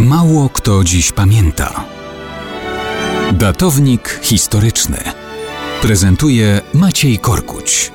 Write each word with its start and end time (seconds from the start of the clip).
Mało 0.00 0.48
kto 0.48 0.84
dziś 0.84 1.12
pamięta. 1.12 1.84
Datownik 3.32 4.20
historyczny 4.22 4.98
prezentuje 5.82 6.60
Maciej 6.74 7.18
Korkuć. 7.18 7.92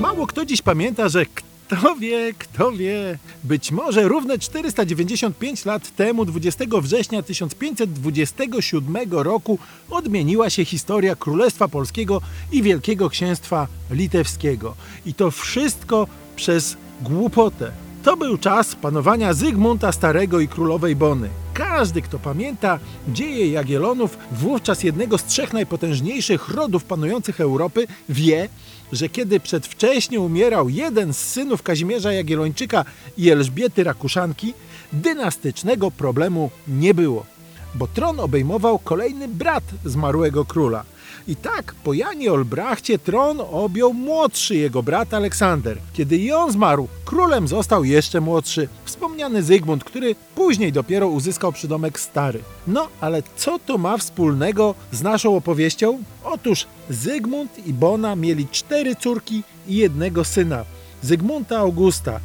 Mało 0.00 0.26
kto 0.26 0.44
dziś 0.44 0.62
pamięta, 0.62 1.08
że 1.08 1.26
kto 1.26 1.96
wie, 1.96 2.32
kto 2.38 2.72
wie, 2.72 3.18
być 3.44 3.72
może 3.72 4.08
równe 4.08 4.38
495 4.38 5.64
lat 5.64 5.96
temu, 5.96 6.24
20 6.24 6.64
września 6.82 7.22
1527 7.22 8.96
roku, 9.10 9.58
odmieniła 9.90 10.50
się 10.50 10.64
historia 10.64 11.16
Królestwa 11.16 11.68
Polskiego 11.68 12.20
i 12.52 12.62
Wielkiego 12.62 13.10
Księstwa 13.10 13.66
Litewskiego. 13.90 14.74
I 15.06 15.14
to 15.14 15.30
wszystko 15.30 16.06
przez 16.36 16.76
głupotę. 17.02 17.85
To 18.06 18.16
był 18.16 18.38
czas 18.38 18.74
panowania 18.74 19.32
Zygmunta 19.32 19.92
Starego 19.92 20.40
i 20.40 20.48
królowej 20.48 20.96
Bony. 20.96 21.28
Każdy, 21.54 22.02
kto 22.02 22.18
pamięta 22.18 22.78
dzieje 23.08 23.50
Jagiellonów, 23.50 24.18
wówczas 24.32 24.82
jednego 24.82 25.18
z 25.18 25.24
trzech 25.24 25.52
najpotężniejszych 25.52 26.48
rodów 26.48 26.84
panujących 26.84 27.40
Europy, 27.40 27.86
wie, 28.08 28.48
że 28.92 29.08
kiedy 29.08 29.40
przedwcześnie 29.40 30.20
umierał 30.20 30.68
jeden 30.68 31.14
z 31.14 31.18
synów 31.18 31.62
Kazimierza 31.62 32.12
Jagiellończyka 32.12 32.84
i 33.18 33.30
Elżbiety 33.30 33.84
Rakuszanki, 33.84 34.54
dynastycznego 34.92 35.90
problemu 35.90 36.50
nie 36.68 36.94
było, 36.94 37.26
bo 37.76 37.86
tron 37.86 38.20
obejmował 38.20 38.78
kolejny 38.78 39.28
brat 39.28 39.64
zmarłego 39.84 40.44
króla. 40.44 40.84
I 41.28 41.36
tak 41.36 41.74
po 41.84 41.94
Janie 41.94 42.32
Olbrachcie 42.32 42.98
tron 42.98 43.40
objął 43.50 43.94
młodszy 43.94 44.54
jego 44.54 44.82
brat 44.82 45.14
Aleksander. 45.14 45.78
Kiedy 45.92 46.16
i 46.16 46.32
on 46.32 46.52
zmarł, 46.52 46.88
królem 47.04 47.48
został 47.48 47.84
jeszcze 47.84 48.20
młodszy, 48.20 48.68
wspomniany 48.84 49.42
Zygmunt, 49.42 49.84
który 49.84 50.14
później 50.34 50.72
dopiero 50.72 51.08
uzyskał 51.08 51.52
przydomek 51.52 52.00
stary. 52.00 52.40
No, 52.66 52.88
ale 53.00 53.22
co 53.36 53.58
to 53.58 53.78
ma 53.78 53.96
wspólnego 53.96 54.74
z 54.92 55.02
naszą 55.02 55.36
opowieścią? 55.36 55.98
Otóż 56.24 56.66
Zygmunt 56.90 57.66
i 57.66 57.72
Bona 57.72 58.16
mieli 58.16 58.48
cztery 58.50 58.96
córki 58.96 59.42
i 59.68 59.76
jednego 59.76 60.24
syna, 60.24 60.64
Zygmunta 61.02 61.58
Augusta, 61.58 62.20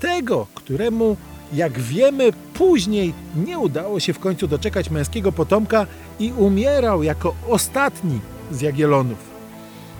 tego, 0.00 0.46
któremu 0.54 1.16
jak 1.52 1.78
wiemy, 1.78 2.32
później 2.54 3.14
nie 3.46 3.58
udało 3.58 4.00
się 4.00 4.12
w 4.12 4.18
końcu 4.18 4.46
doczekać 4.46 4.90
męskiego 4.90 5.32
potomka 5.32 5.86
i 6.18 6.32
umierał 6.32 7.02
jako 7.02 7.34
ostatni 7.48 8.20
z 8.52 8.60
Jagiellonów. 8.60 9.36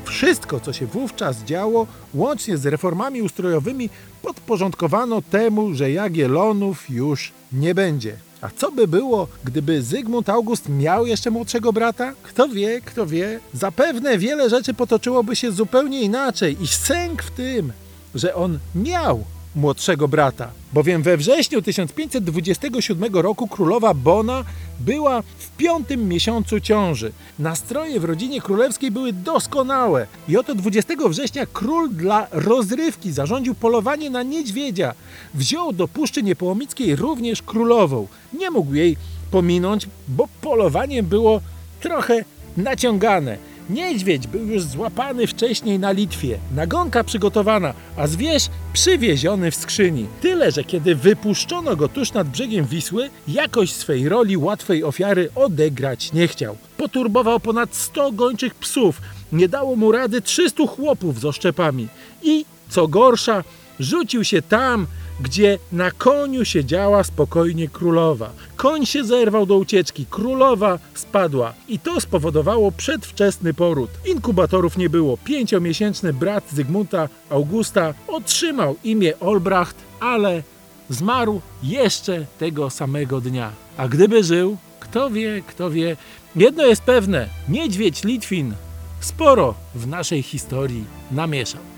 Wszystko, 0.04 0.60
co 0.60 0.72
się 0.72 0.86
wówczas 0.86 1.42
działo, 1.44 1.86
łącznie 2.14 2.56
z 2.56 2.66
reformami 2.66 3.22
ustrojowymi, 3.22 3.90
podporządkowano 4.22 5.22
temu, 5.22 5.74
że 5.74 5.90
Jagiellonów 5.90 6.90
już 6.90 7.32
nie 7.52 7.74
będzie. 7.74 8.16
A 8.40 8.50
co 8.56 8.72
by 8.72 8.88
było, 8.88 9.28
gdyby 9.44 9.82
Zygmunt 9.82 10.28
August 10.28 10.68
miał 10.68 11.06
jeszcze 11.06 11.30
młodszego 11.30 11.72
brata? 11.72 12.12
Kto 12.22 12.48
wie, 12.48 12.80
kto 12.80 13.06
wie. 13.06 13.40
Zapewne 13.54 14.18
wiele 14.18 14.50
rzeczy 14.50 14.74
potoczyłoby 14.74 15.36
się 15.36 15.52
zupełnie 15.52 16.00
inaczej 16.00 16.62
i 16.62 16.66
sęk 16.66 17.22
w 17.22 17.30
tym, 17.30 17.72
że 18.14 18.34
on 18.34 18.58
miał 18.74 19.24
młodszego 19.56 20.08
brata, 20.08 20.50
bowiem 20.72 21.02
we 21.02 21.16
wrześniu 21.16 21.62
1527 21.62 23.14
roku 23.14 23.48
królowa 23.48 23.94
Bona 23.94 24.44
była 24.80 25.22
w 25.22 25.50
piątym 25.56 26.08
miesiącu 26.08 26.60
ciąży. 26.60 27.12
Nastroje 27.38 28.00
w 28.00 28.04
rodzinie 28.04 28.40
królewskiej 28.40 28.90
były 28.90 29.12
doskonałe 29.12 30.06
i 30.28 30.36
oto 30.36 30.54
20 30.54 30.94
września 31.08 31.46
król 31.52 31.90
dla 31.90 32.26
rozrywki 32.32 33.12
zarządził 33.12 33.54
polowanie 33.54 34.10
na 34.10 34.22
niedźwiedzia. 34.22 34.94
Wziął 35.34 35.72
do 35.72 35.88
Puszczy 35.88 36.22
Niepołomickiej 36.22 36.96
również 36.96 37.42
królową. 37.42 38.06
Nie 38.32 38.50
mógł 38.50 38.74
jej 38.74 38.96
pominąć, 39.30 39.88
bo 40.08 40.28
polowanie 40.40 41.02
było 41.02 41.40
trochę 41.80 42.24
naciągane. 42.56 43.38
Niedźwiedź 43.70 44.26
był 44.26 44.46
już 44.46 44.62
złapany 44.62 45.26
wcześniej 45.26 45.78
na 45.78 45.92
Litwie, 45.92 46.38
nagonka 46.54 47.04
przygotowana, 47.04 47.74
a 47.96 48.06
zwierz 48.06 48.48
przywieziony 48.72 49.50
w 49.50 49.54
skrzyni. 49.54 50.06
Tyle, 50.20 50.52
że 50.52 50.64
kiedy 50.64 50.94
wypuszczono 50.94 51.76
go 51.76 51.88
tuż 51.88 52.12
nad 52.12 52.28
brzegiem 52.28 52.64
Wisły, 52.64 53.10
jakoś 53.28 53.72
swej 53.72 54.08
roli 54.08 54.36
łatwej 54.36 54.84
ofiary 54.84 55.28
odegrać 55.34 56.12
nie 56.12 56.28
chciał. 56.28 56.56
Poturbował 56.76 57.40
ponad 57.40 57.74
100 57.74 58.12
gończych 58.12 58.54
psów, 58.54 59.02
nie 59.32 59.48
dało 59.48 59.76
mu 59.76 59.92
rady 59.92 60.20
300 60.20 60.66
chłopów 60.66 61.20
z 61.20 61.24
oszczepami 61.24 61.88
i, 62.22 62.44
co 62.68 62.88
gorsza, 62.88 63.44
rzucił 63.80 64.24
się 64.24 64.42
tam, 64.42 64.86
gdzie 65.20 65.58
na 65.72 65.90
koniu 65.90 66.44
siedziała 66.44 67.04
spokojnie 67.04 67.68
królowa. 67.68 68.30
Koń 68.56 68.86
się 68.86 69.04
zerwał 69.04 69.46
do 69.46 69.56
ucieczki, 69.56 70.06
królowa 70.10 70.78
spadła 70.94 71.54
i 71.68 71.78
to 71.78 72.00
spowodowało 72.00 72.72
przedwczesny 72.72 73.54
poród. 73.54 73.90
Inkubatorów 74.04 74.76
nie 74.76 74.90
było. 74.90 75.16
Pięciomiesięczny 75.24 76.12
brat 76.12 76.44
Zygmunta 76.52 77.08
Augusta 77.30 77.94
otrzymał 78.08 78.76
imię 78.84 79.20
Olbracht, 79.20 79.76
ale 80.00 80.42
zmarł 80.90 81.40
jeszcze 81.62 82.26
tego 82.38 82.70
samego 82.70 83.20
dnia. 83.20 83.52
A 83.76 83.88
gdyby 83.88 84.24
żył, 84.24 84.56
kto 84.80 85.10
wie, 85.10 85.42
kto 85.46 85.70
wie. 85.70 85.96
Jedno 86.36 86.66
jest 86.66 86.82
pewne, 86.82 87.28
niedźwiedź 87.48 88.04
Litwin 88.04 88.54
sporo 89.00 89.54
w 89.74 89.86
naszej 89.86 90.22
historii 90.22 90.84
namieszał. 91.10 91.75